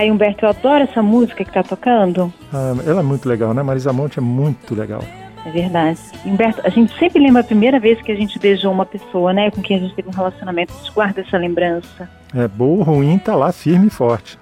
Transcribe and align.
Ai, 0.00 0.10
Humberto, 0.10 0.46
eu 0.46 0.48
adoro 0.48 0.84
essa 0.84 1.02
música 1.02 1.44
que 1.44 1.52
tá 1.52 1.62
tocando. 1.62 2.32
Ah, 2.50 2.72
ela 2.86 3.00
é 3.00 3.02
muito 3.02 3.28
legal, 3.28 3.52
né? 3.52 3.62
Marisa 3.62 3.92
Monte 3.92 4.18
é 4.18 4.22
muito 4.22 4.74
legal. 4.74 5.04
É 5.44 5.50
verdade. 5.50 6.00
Humberto, 6.24 6.62
a 6.64 6.70
gente 6.70 6.98
sempre 6.98 7.22
lembra 7.22 7.42
a 7.42 7.44
primeira 7.44 7.78
vez 7.78 8.00
que 8.00 8.10
a 8.10 8.14
gente 8.14 8.38
beijou 8.38 8.72
uma 8.72 8.86
pessoa, 8.86 9.34
né? 9.34 9.50
Com 9.50 9.60
quem 9.60 9.76
a 9.76 9.80
gente 9.80 9.94
teve 9.94 10.08
um 10.08 10.12
relacionamento. 10.12 10.72
A 10.72 10.78
gente 10.78 10.90
guarda 10.92 11.20
essa 11.20 11.36
lembrança. 11.36 12.08
É, 12.34 12.48
boa 12.48 12.78
ou 12.78 12.82
ruim, 12.82 13.18
tá 13.18 13.36
lá 13.36 13.52
firme 13.52 13.88
e 13.88 13.90
forte. 13.90 14.38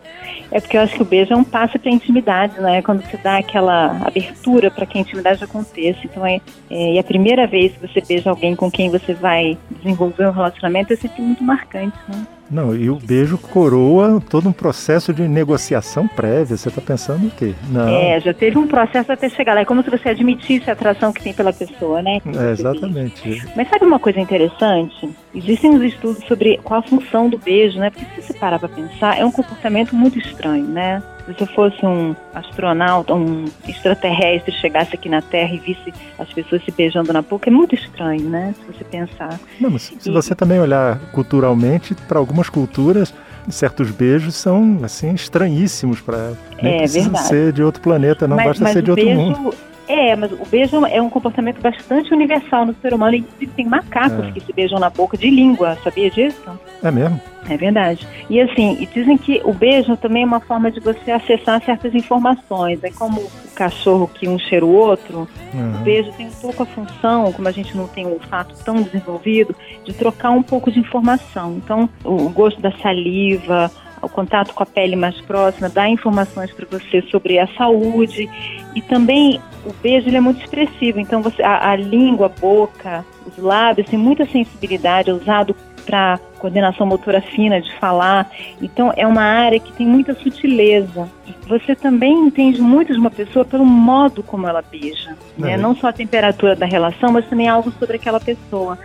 É 0.50 0.60
porque 0.60 0.76
eu 0.76 0.80
acho 0.80 0.94
que 0.94 1.02
o 1.02 1.04
beijo 1.04 1.32
é 1.32 1.36
um 1.36 1.44
passo 1.44 1.78
para 1.78 1.90
a 1.90 1.94
intimidade, 1.94 2.58
né? 2.60 2.80
Quando 2.80 3.02
você 3.02 3.16
dá 3.18 3.38
aquela 3.38 4.00
abertura 4.04 4.70
para 4.70 4.86
que 4.86 4.96
a 4.96 5.00
intimidade 5.00 5.44
aconteça. 5.44 6.00
Então, 6.04 6.24
é, 6.26 6.40
é, 6.70 6.94
e 6.94 6.98
a 6.98 7.04
primeira 7.04 7.46
vez 7.46 7.72
que 7.72 7.86
você 7.86 8.00
beija 8.00 8.30
alguém 8.30 8.56
com 8.56 8.70
quem 8.70 8.90
você 8.90 9.12
vai 9.12 9.58
desenvolver 9.70 10.26
um 10.26 10.32
relacionamento 10.32 10.92
é 10.92 10.96
sempre 10.96 11.20
muito 11.22 11.44
marcante, 11.44 11.96
né? 12.08 12.26
Não, 12.50 12.74
e 12.74 12.88
o 12.88 12.96
beijo 12.96 13.36
coroa 13.36 14.22
todo 14.28 14.48
um 14.48 14.52
processo 14.52 15.12
de 15.12 15.28
negociação 15.28 16.08
prévia. 16.08 16.56
Você 16.56 16.70
está 16.70 16.80
pensando 16.80 17.26
o 17.26 17.30
quê? 17.30 17.54
Não. 17.68 17.86
É, 17.86 18.18
já 18.20 18.32
teve 18.32 18.56
um 18.58 18.66
processo 18.66 19.12
até 19.12 19.28
chegar 19.28 19.54
lá. 19.54 19.60
É 19.60 19.64
como 19.66 19.82
se 19.82 19.90
você 19.90 20.08
admitisse 20.08 20.70
a 20.70 20.72
atração 20.72 21.12
que 21.12 21.22
tem 21.22 21.34
pela 21.34 21.52
pessoa, 21.52 22.00
né? 22.00 22.20
É, 22.26 22.50
exatamente. 22.52 23.42
Mas 23.54 23.68
sabe 23.68 23.84
uma 23.84 23.98
coisa 23.98 24.18
interessante? 24.18 25.10
Existem 25.38 25.70
uns 25.70 25.82
estudos 25.82 26.24
sobre 26.26 26.58
qual 26.64 26.80
a 26.80 26.82
função 26.82 27.28
do 27.28 27.38
beijo, 27.38 27.78
né? 27.78 27.90
Porque 27.90 28.04
se 28.20 28.26
você 28.26 28.38
parar 28.38 28.58
para 28.58 28.68
pensar, 28.68 29.16
é 29.16 29.24
um 29.24 29.30
comportamento 29.30 29.94
muito 29.94 30.18
estranho, 30.18 30.66
né? 30.66 31.00
Se 31.24 31.32
você 31.32 31.46
fosse 31.46 31.86
um 31.86 32.16
astronauta, 32.34 33.14
um 33.14 33.44
extraterrestre, 33.68 34.52
chegasse 34.52 34.96
aqui 34.96 35.08
na 35.08 35.22
Terra 35.22 35.54
e 35.54 35.58
visse 35.58 35.94
as 36.18 36.32
pessoas 36.32 36.64
se 36.64 36.72
beijando 36.72 37.12
na 37.12 37.22
boca, 37.22 37.48
é 37.48 37.52
muito 37.52 37.74
estranho, 37.76 38.28
né? 38.28 38.52
Se 38.58 38.72
você 38.72 38.84
pensar. 38.84 39.38
Não, 39.60 39.70
mas 39.70 39.82
se 39.82 40.08
e... 40.08 40.12
você 40.12 40.34
também 40.34 40.58
olhar 40.58 40.98
culturalmente, 41.12 41.94
para 41.94 42.18
algumas 42.18 42.48
culturas, 42.48 43.14
certos 43.48 43.92
beijos 43.92 44.34
são 44.34 44.80
assim 44.82 45.14
estranhíssimos 45.14 46.00
para 46.00 46.32
é, 46.58 46.84
verdade. 46.84 47.28
ser 47.28 47.52
de 47.52 47.62
outro 47.62 47.80
planeta, 47.80 48.26
não 48.26 48.36
mas, 48.36 48.46
basta 48.46 48.64
mas 48.64 48.72
ser 48.72 48.82
de 48.82 48.90
outro 48.90 49.04
beijo, 49.04 49.20
mundo. 49.20 49.54
É, 49.88 50.14
mas 50.14 50.30
o 50.30 50.44
beijo 50.44 50.84
é 50.84 51.00
um 51.00 51.08
comportamento 51.08 51.60
bastante 51.62 52.12
universal 52.12 52.66
no 52.66 52.74
ser 52.82 52.92
humano. 52.92 53.16
Inclusive, 53.16 53.50
tem 53.52 53.66
macacos 53.66 54.26
é. 54.26 54.32
que 54.32 54.40
se 54.40 54.52
beijam 54.52 54.78
na 54.78 54.90
boca 54.90 55.16
de 55.16 55.30
língua, 55.30 55.78
sabia 55.82 56.10
disso? 56.10 56.60
É 56.82 56.90
mesmo? 56.90 57.18
É 57.48 57.56
verdade. 57.56 58.06
E 58.28 58.38
assim, 58.40 58.76
e 58.78 58.86
dizem 58.86 59.16
que 59.16 59.40
o 59.44 59.52
beijo 59.54 59.96
também 59.96 60.22
é 60.22 60.26
uma 60.26 60.40
forma 60.40 60.70
de 60.70 60.80
você 60.80 61.10
acessar 61.10 61.62
certas 61.64 61.94
informações. 61.94 62.84
É 62.84 62.90
como 62.90 63.20
o 63.22 63.30
cachorro 63.54 64.06
que 64.06 64.28
um 64.28 64.38
cheira 64.38 64.66
o 64.66 64.74
outro. 64.74 65.26
Uhum. 65.54 65.76
O 65.76 65.78
beijo 65.78 66.12
tem 66.12 66.26
um 66.26 66.32
pouco 66.32 66.62
a 66.62 66.66
função, 66.66 67.32
como 67.32 67.48
a 67.48 67.52
gente 67.52 67.74
não 67.74 67.88
tem 67.88 68.06
um 68.06 68.12
olfato 68.12 68.54
tão 68.62 68.82
desenvolvido, 68.82 69.56
de 69.84 69.94
trocar 69.94 70.30
um 70.30 70.42
pouco 70.42 70.70
de 70.70 70.78
informação. 70.78 71.54
Então, 71.56 71.88
o 72.04 72.28
gosto 72.28 72.60
da 72.60 72.72
saliva, 72.72 73.70
o 74.02 74.08
contato 74.08 74.54
com 74.54 74.62
a 74.62 74.66
pele 74.66 74.96
mais 74.96 75.20
próxima, 75.20 75.68
dá 75.68 75.88
informações 75.88 76.50
para 76.52 76.66
você 76.66 77.02
sobre 77.10 77.38
a 77.38 77.46
saúde. 77.54 78.28
E 78.74 78.82
também 78.82 79.40
o 79.64 79.72
beijo 79.82 80.08
é 80.08 80.20
muito 80.20 80.42
expressivo, 80.42 81.00
então 81.00 81.22
você, 81.22 81.42
a, 81.42 81.70
a 81.70 81.76
língua, 81.76 82.26
a 82.26 82.40
boca, 82.40 83.04
os 83.26 83.36
lábios 83.42 83.88
tem 83.88 83.98
muita 83.98 84.24
sensibilidade, 84.26 85.10
é 85.10 85.12
usado 85.12 85.54
para 85.88 86.20
coordenação 86.38 86.86
motora 86.86 87.22
fina 87.22 87.60
de 87.60 87.74
falar. 87.78 88.30
Então 88.60 88.92
é 88.94 89.06
uma 89.06 89.22
área 89.22 89.58
que 89.58 89.72
tem 89.72 89.86
muita 89.86 90.14
sutileza. 90.14 91.08
Você 91.48 91.74
também 91.74 92.12
entende 92.12 92.60
muito 92.60 92.92
de 92.92 92.98
uma 92.98 93.10
pessoa 93.10 93.44
pelo 93.44 93.64
modo 93.64 94.22
como 94.22 94.46
ela 94.46 94.62
beija, 94.62 95.16
né? 95.36 95.56
Não 95.56 95.74
só 95.74 95.88
a 95.88 95.92
temperatura 95.92 96.54
da 96.54 96.66
relação, 96.66 97.10
mas 97.10 97.26
também 97.26 97.48
algo 97.48 97.72
sobre 97.78 97.96
aquela 97.96 98.20
pessoa. 98.20 98.78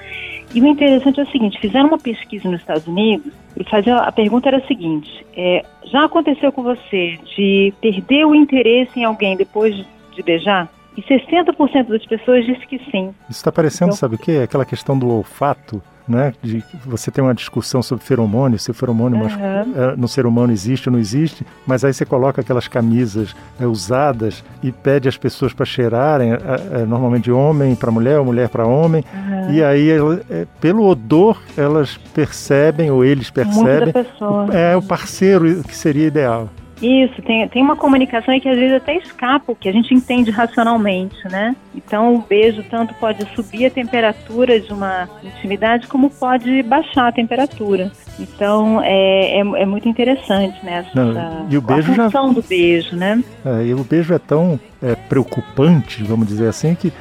E 0.53 0.61
o 0.61 0.65
interessante 0.65 1.19
é 1.19 1.23
o 1.23 1.31
seguinte: 1.31 1.59
fizeram 1.59 1.87
uma 1.87 1.99
pesquisa 1.99 2.49
nos 2.49 2.61
Estados 2.61 2.87
Unidos 2.87 3.33
e 3.57 3.65
a 3.91 4.11
pergunta 4.11 4.47
era 4.47 4.57
a 4.57 4.67
seguinte: 4.67 5.25
é, 5.35 5.65
já 5.85 6.05
aconteceu 6.05 6.51
com 6.51 6.63
você 6.63 7.19
de 7.35 7.73
perder 7.81 8.25
o 8.25 8.33
interesse 8.33 8.99
em 8.99 9.03
alguém 9.03 9.35
depois 9.35 9.75
de 9.75 10.23
beijar? 10.23 10.69
E 10.95 11.01
60% 11.01 11.87
das 11.87 12.05
pessoas 12.05 12.45
disse 12.45 12.65
que 12.67 12.77
sim. 12.91 13.13
Isso 13.27 13.39
está 13.39 13.51
parecendo, 13.51 13.89
então, 13.89 13.97
sabe 13.97 14.15
o 14.15 14.17
quê? 14.17 14.41
Aquela 14.43 14.63
questão 14.63 14.97
do 14.97 15.09
olfato 15.09 15.81
né? 16.07 16.33
De 16.41 16.63
você 16.85 17.09
tem 17.11 17.23
uma 17.23 17.33
discussão 17.33 17.81
sobre 17.81 18.03
feromônio, 18.03 18.59
se 18.59 18.71
o 18.71 18.73
feromônio 18.73 19.19
uhum. 19.19 19.95
no 19.97 20.07
ser 20.07 20.25
humano 20.25 20.51
existe 20.51 20.89
ou 20.89 20.93
não 20.93 20.99
existe, 20.99 21.45
mas 21.65 21.83
aí 21.83 21.93
você 21.93 22.05
coloca 22.05 22.41
aquelas 22.41 22.67
camisas 22.67 23.35
é, 23.59 23.65
usadas 23.65 24.43
e 24.61 24.71
pede 24.71 25.07
às 25.07 25.17
pessoas 25.17 25.53
para 25.53 25.65
cheirarem, 25.65 26.33
é, 26.33 26.85
normalmente 26.85 27.23
de 27.23 27.31
homem 27.31 27.75
para 27.75 27.91
mulher 27.91 28.19
ou 28.19 28.25
mulher 28.25 28.49
para 28.49 28.65
homem, 28.65 29.03
uhum. 29.13 29.53
e 29.53 29.63
aí 29.63 29.89
é, 30.29 30.45
pelo 30.59 30.85
odor 30.85 31.41
elas 31.55 31.97
percebem 32.13 32.91
ou 32.91 33.05
eles 33.05 33.29
percebem 33.29 33.93
é 34.51 34.75
o 34.75 34.81
parceiro 34.81 35.63
que 35.63 35.75
seria 35.75 36.07
ideal. 36.07 36.49
Isso, 36.83 37.21
tem, 37.21 37.47
tem 37.47 37.63
uma 37.63 37.77
comunicação 37.77 38.33
aí 38.33 38.41
que 38.41 38.49
às 38.49 38.57
vezes 38.57 38.75
até 38.75 38.97
escapa 38.97 39.53
o 39.53 39.55
que 39.55 39.69
a 39.69 39.71
gente 39.71 39.93
entende 39.93 40.29
racionalmente, 40.29 41.15
né? 41.29 41.55
Então 41.73 42.15
o 42.15 42.19
beijo 42.19 42.61
tanto 42.69 42.93
pode 42.95 43.25
subir 43.33 43.67
a 43.67 43.69
temperatura 43.69 44.59
de 44.59 44.73
uma 44.73 45.07
intimidade 45.23 45.87
como 45.87 46.09
pode 46.09 46.61
baixar 46.63 47.07
a 47.07 47.11
temperatura. 47.11 47.89
Então 48.19 48.81
é, 48.83 49.37
é, 49.37 49.39
é 49.39 49.65
muito 49.65 49.87
interessante, 49.87 50.63
né? 50.63 50.85
Essa, 50.85 51.05
Não, 51.05 51.47
e 51.49 51.57
o 51.57 51.61
beijo 51.61 51.93
a 51.93 51.95
função 51.95 52.27
já... 52.27 52.33
do 52.33 52.43
beijo, 52.43 52.95
né? 52.97 53.23
É, 53.45 53.65
e 53.65 53.73
o 53.73 53.83
beijo 53.83 54.13
é 54.13 54.19
tão 54.19 54.59
é, 54.81 54.93
preocupante, 54.93 56.03
vamos 56.03 56.27
dizer 56.27 56.49
assim, 56.49 56.75
que 56.75 56.91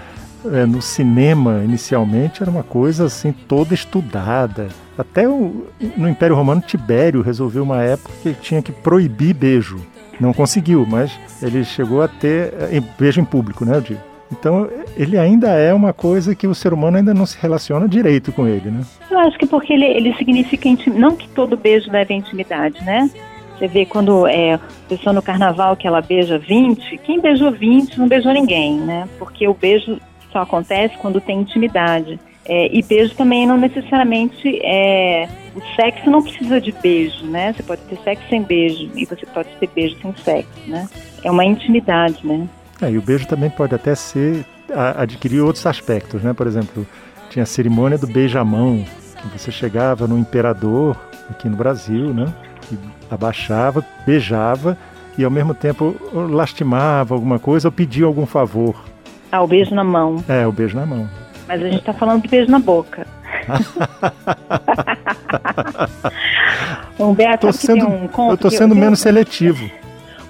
é, 0.53 0.65
no 0.65 0.81
cinema 0.81 1.63
inicialmente 1.65 2.41
era 2.41 2.51
uma 2.51 2.63
coisa 2.63 3.07
assim 3.07 3.33
toda 3.33 3.75
estudada 3.75 4.69
até 4.97 5.29
o, 5.29 5.67
no 5.97 6.09
Império 6.09 6.37
Romano, 6.37 6.61
Tibério 6.61 7.23
resolveu 7.23 7.63
uma 7.63 7.83
época 7.83 8.13
que 8.23 8.35
tinha 8.35 8.63
que 8.63 8.73
proibir 8.73 9.35
beijo. 9.35 9.81
Não 10.21 10.33
conseguiu, 10.33 10.87
mas 10.87 11.19
ele 11.43 11.65
chegou 11.65 12.03
a 12.03 12.09
ter 12.09 12.53
eh, 12.71 12.83
beijo 12.99 13.21
em 13.21 13.25
público, 13.25 13.65
né. 13.65 13.83
Então, 14.31 14.69
ele 14.97 15.19
ainda 15.19 15.51
é 15.51 15.75
uma 15.75 15.93
coisa 15.93 16.35
que 16.35 16.47
o 16.47 16.55
ser 16.55 16.73
humano 16.73 16.97
ainda 16.97 17.13
não 17.13 17.27
se 17.27 17.37
relaciona 17.41 17.87
direito 17.87 18.33
com 18.33 18.47
ele, 18.47 18.71
né? 18.71 18.83
Eu 19.11 19.19
acho 19.19 19.39
que 19.39 19.47
porque 19.47 19.73
ele, 19.73 19.85
ele 19.85 20.15
significa 20.15 20.69
intim... 20.69 20.91
não 20.91 21.17
que 21.17 21.29
todo 21.29 21.57
beijo 21.57 21.91
leve 21.91 22.15
à 22.15 22.17
intimidade, 22.17 22.83
né? 22.83 23.11
Você 23.59 23.69
vê 23.69 23.85
quando 23.85 24.27
é 24.27 24.59
pessoa 24.89 25.13
no 25.13 25.23
carnaval 25.23 25.77
que 25.77 25.87
ela 25.87 26.01
beija 26.01 26.39
20, 26.39 26.99
quem 26.99 27.21
beijou 27.21 27.53
20 27.53 27.99
não 27.99 28.09
beijou 28.09 28.33
ninguém, 28.33 28.79
né? 28.81 29.07
Porque 29.19 29.47
o 29.47 29.55
beijo 29.55 29.99
só 30.33 30.41
acontece 30.41 30.97
quando 30.99 31.21
tem 31.21 31.41
intimidade. 31.41 32.19
É, 32.45 32.75
e 32.77 32.83
beijo 32.83 33.15
também 33.15 33.47
não 33.47 33.57
necessariamente 33.57 34.59
é. 34.65 35.29
O 35.55 35.61
sexo 35.77 36.11
não 36.11 36.23
precisa 36.23 36.61
de 36.61 36.73
beijo, 36.73 37.25
né? 37.27 37.53
Você 37.53 37.63
pode 37.63 37.83
ter 37.83 37.99
sexo 38.03 38.29
sem 38.29 38.43
beijo 38.43 38.91
e 38.97 39.05
você 39.05 39.27
pode 39.27 39.49
ter 39.61 39.69
beijo 39.69 39.97
sem 40.01 40.15
sexo, 40.17 40.51
né? 40.67 40.89
É 41.23 41.31
uma 41.31 41.45
intimidade, 41.45 42.27
né? 42.27 42.49
É, 42.81 42.91
e 42.91 42.99
o 42.99 43.03
beijo 43.03 43.27
também 43.27 43.51
pode 43.51 43.75
até 43.75 43.95
ser 43.95 44.45
a, 44.75 45.03
adquirir 45.03 45.41
outros 45.41 45.67
aspectos, 45.67 46.23
né? 46.23 46.33
Por 46.33 46.47
exemplo, 46.47 46.87
tinha 47.31 47.45
a 47.45 47.47
cerimônia 47.47 47.99
do 47.99 48.07
beijamão, 48.07 48.85
que 49.21 49.39
você 49.39 49.53
chegava 49.53 50.09
no 50.09 50.19
imperador 50.19 50.97
aqui 51.31 51.49
no 51.49 51.57
Brasil, 51.57 52.13
né? 52.13 52.33
E 52.73 52.77
abaixava, 53.11 53.85
beijava 54.07 54.77
e 55.17 55.25
ao 55.25 55.31
mesmo 55.31 55.55
tempo 55.55 55.95
lastimava 56.13 57.15
alguma 57.15 57.39
coisa 57.39 57.69
ou 57.69 57.73
pedia 57.73 58.07
algum 58.07 58.27
favor. 58.27 58.83
Ah, 59.31 59.43
o 59.43 59.47
beijo 59.47 59.75
na 59.75 59.85
mão. 59.85 60.25
É, 60.29 60.47
o 60.47 60.53
beijo 60.53 60.77
na 60.77 60.87
mão. 60.87 61.09
Mas 61.53 61.63
a 61.63 61.67
gente 61.67 61.81
está 61.81 61.93
falando 61.93 62.23
de 62.23 62.29
beijo 62.29 62.51
na 62.51 62.59
boca. 62.59 63.07
Humberto, 66.99 67.49
tô 67.49 67.53
sendo, 67.53 67.87
um 67.87 68.09
eu 68.29 68.35
estou 68.35 68.51
sendo 68.51 68.75
eu, 68.75 68.81
menos 68.81 69.01
seletivo. 69.01 69.71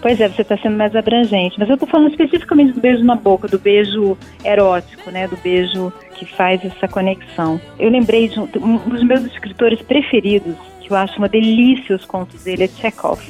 Pois 0.01 0.21
é, 0.21 0.29
você 0.29 0.43
está 0.43 0.59
sendo 0.59 0.77
mais 0.77 0.97
abrangente. 0.97 1.61
Mas 1.61 1.69
eu 1.69 1.75
estou 1.75 1.89
falando 1.89 2.11
especificamente 2.11 2.73
do 2.73 2.81
beijo 2.81 3.05
na 3.05 3.15
boca, 3.15 3.47
do 3.47 3.57
beijo 3.57 4.19
erótico, 4.45 5.13
né? 5.13 5.29
Do 5.29 5.37
beijo 5.37 5.93
que 6.17 6.27
faz 6.27 6.61
essa 6.65 6.89
conexão. 6.89 7.61
Eu 7.79 7.89
lembrei 7.89 8.27
de 8.27 8.41
um, 8.41 8.49
um 8.61 8.79
dos 8.79 9.05
meus 9.05 9.25
escritores 9.27 9.81
preferidos, 9.81 10.57
que 10.81 10.91
eu 10.91 10.97
acho 10.97 11.19
uma 11.19 11.29
delícia 11.29 11.95
os 11.95 12.05
contos 12.05 12.43
dele, 12.43 12.65
é 12.65 12.69
Chekhov. 12.69 13.21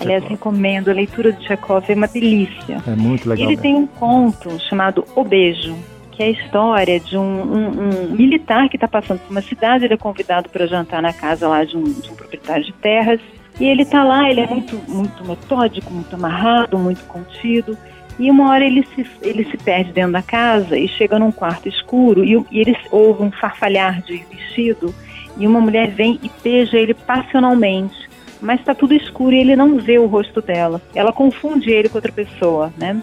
Aliás, 0.00 0.22
recomendo 0.22 0.88
a 0.88 0.92
leitura 0.92 1.32
de 1.32 1.44
Chekhov, 1.48 1.90
é 1.90 1.94
uma 1.94 2.06
delícia. 2.06 2.80
É 2.86 2.94
muito 2.94 3.28
legal. 3.28 3.44
Ele 3.44 3.56
tem 3.56 3.74
um 3.74 3.88
conto 3.88 4.56
chamado 4.60 5.04
O 5.16 5.24
Beijo 5.24 5.74
que 6.20 6.24
é 6.24 6.26
a 6.26 6.30
história 6.30 7.00
de 7.00 7.16
um, 7.16 7.22
um, 7.22 8.10
um 8.10 8.10
militar 8.10 8.68
que 8.68 8.76
está 8.76 8.86
passando 8.86 9.20
por 9.20 9.30
uma 9.30 9.40
cidade, 9.40 9.86
ele 9.86 9.94
é 9.94 9.96
convidado 9.96 10.50
para 10.50 10.66
jantar 10.66 11.00
na 11.00 11.14
casa 11.14 11.48
lá 11.48 11.64
de 11.64 11.78
um, 11.78 11.82
de 11.82 12.10
um 12.10 12.14
proprietário 12.14 12.62
de 12.62 12.74
terras, 12.74 13.18
e 13.58 13.64
ele 13.64 13.84
está 13.84 14.04
lá, 14.04 14.28
ele 14.28 14.40
é 14.40 14.46
muito, 14.46 14.76
muito 14.86 15.24
metódico, 15.24 15.90
muito 15.90 16.14
amarrado, 16.14 16.76
muito 16.78 17.02
contido, 17.06 17.74
e 18.18 18.30
uma 18.30 18.50
hora 18.50 18.62
ele 18.62 18.86
se, 18.94 19.06
ele 19.22 19.46
se 19.46 19.56
perde 19.56 19.92
dentro 19.92 20.12
da 20.12 20.20
casa 20.20 20.76
e 20.76 20.86
chega 20.88 21.18
num 21.18 21.32
quarto 21.32 21.70
escuro 21.70 22.22
e, 22.22 22.34
e 22.50 22.60
ele 22.60 22.76
ouve 22.90 23.22
um 23.22 23.32
farfalhar 23.32 24.02
de 24.02 24.18
vestido 24.30 24.94
e 25.38 25.46
uma 25.46 25.58
mulher 25.58 25.88
vem 25.88 26.20
e 26.22 26.30
beija 26.42 26.76
ele 26.76 26.92
passionalmente. 26.92 28.10
Mas 28.42 28.60
está 28.60 28.74
tudo 28.74 28.92
escuro 28.92 29.34
e 29.34 29.40
ele 29.40 29.56
não 29.56 29.78
vê 29.78 29.98
o 29.98 30.06
rosto 30.06 30.42
dela. 30.42 30.82
Ela 30.94 31.14
confunde 31.14 31.70
ele 31.70 31.88
com 31.88 31.96
outra 31.96 32.12
pessoa, 32.12 32.70
né? 32.76 33.02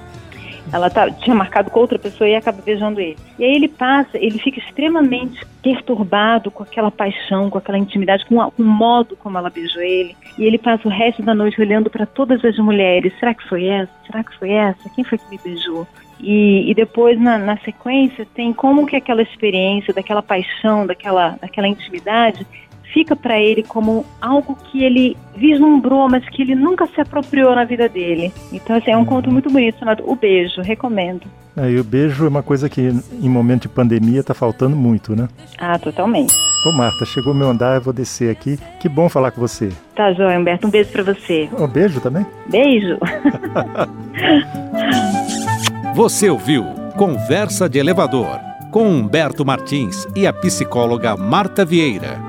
Ela 0.71 0.89
tá, 0.89 1.09
tinha 1.09 1.35
marcado 1.35 1.71
com 1.71 1.79
outra 1.79 1.97
pessoa 1.97 2.27
e 2.29 2.35
acaba 2.35 2.61
beijando 2.61 2.99
ele. 2.99 3.17
E 3.39 3.45
aí 3.45 3.55
ele 3.55 3.67
passa, 3.67 4.17
ele 4.17 4.37
fica 4.39 4.59
extremamente 4.59 5.45
perturbado 5.61 6.51
com 6.51 6.63
aquela 6.63 6.91
paixão, 6.91 7.49
com 7.49 7.57
aquela 7.57 7.77
intimidade, 7.77 8.25
com, 8.25 8.41
a, 8.41 8.51
com 8.51 8.63
o 8.63 8.65
modo 8.65 9.15
como 9.17 9.37
ela 9.37 9.49
beijou 9.49 9.81
ele. 9.81 10.15
E 10.37 10.45
ele 10.45 10.57
passa 10.57 10.87
o 10.87 10.91
resto 10.91 11.21
da 11.23 11.33
noite 11.33 11.59
olhando 11.59 11.89
para 11.89 12.05
todas 12.05 12.43
as 12.43 12.57
mulheres. 12.57 13.13
Será 13.19 13.33
que 13.33 13.47
foi 13.47 13.65
essa? 13.65 13.91
Será 14.05 14.23
que 14.23 14.37
foi 14.37 14.51
essa? 14.51 14.89
Quem 14.89 15.03
foi 15.03 15.17
que 15.17 15.29
me 15.29 15.39
beijou? 15.43 15.87
E, 16.19 16.69
e 16.69 16.73
depois, 16.73 17.19
na, 17.19 17.37
na, 17.37 17.57
sequência, 17.57 18.27
tem 18.33 18.51
como 18.51 18.87
que 18.87 18.95
aquela 18.95 19.21
experiência, 19.21 19.93
daquela 19.93 20.23
paixão, 20.23 20.85
daquela, 20.85 21.37
daquela 21.39 21.67
intimidade, 21.67 22.45
fica 22.93 23.15
para 23.15 23.39
ele 23.39 23.63
como 23.63 24.05
algo 24.21 24.55
que 24.55 24.83
ele 24.83 25.17
vislumbrou, 25.35 26.09
mas 26.09 26.27
que 26.29 26.41
ele 26.41 26.55
nunca 26.55 26.87
se 26.87 26.99
apropriou 26.99 27.55
na 27.55 27.63
vida 27.63 27.87
dele. 27.87 28.31
Então, 28.51 28.75
assim, 28.75 28.91
é 28.91 28.97
um 28.97 29.05
conto 29.05 29.31
muito 29.31 29.49
bonito 29.49 29.79
chamado 29.79 30.03
O 30.09 30.15
Beijo, 30.15 30.61
recomendo. 30.61 31.27
É, 31.55 31.71
e 31.71 31.79
o 31.79 31.83
beijo 31.83 32.23
é 32.23 32.29
uma 32.29 32.43
coisa 32.43 32.69
que 32.69 32.81
em 32.81 33.29
momento 33.29 33.63
de 33.63 33.69
pandemia 33.69 34.19
está 34.19 34.35
faltando 34.35 34.75
muito, 34.75 35.15
né? 35.15 35.27
Ah, 35.57 35.79
totalmente. 35.79 36.31
Ô 36.63 36.71
Marta, 36.71 37.03
chegou 37.03 37.33
meu 37.33 37.49
andar, 37.49 37.75
eu 37.75 37.81
vou 37.81 37.91
descer 37.91 38.29
aqui. 38.29 38.59
Que 38.79 38.87
bom 38.87 39.09
falar 39.09 39.31
com 39.31 39.41
você. 39.41 39.71
Tá, 39.95 40.13
João 40.13 40.39
Humberto, 40.39 40.67
um 40.67 40.69
beijo 40.69 40.91
para 40.91 41.01
você. 41.01 41.49
Um 41.57 41.67
beijo 41.67 41.99
também? 41.99 42.23
Beijo. 42.47 42.99
você 45.95 46.29
ouviu 46.29 46.63
Conversa 46.95 47.67
de 47.67 47.79
Elevador 47.79 48.39
com 48.71 48.87
Humberto 48.87 49.43
Martins 49.43 50.07
e 50.15 50.27
a 50.27 50.33
psicóloga 50.33 51.17
Marta 51.17 51.65
Vieira. 51.65 52.26